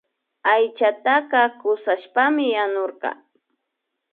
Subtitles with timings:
[0.51, 3.09] Aychataka kushashpami yanurka